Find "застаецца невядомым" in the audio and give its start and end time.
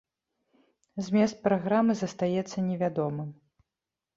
2.01-3.29